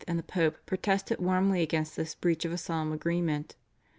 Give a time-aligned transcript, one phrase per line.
[0.07, 3.55] and the Pope protested warmly against this breach of a solemn agreement.